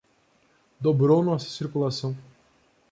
[0.79, 2.17] Dobrou nossa circulação.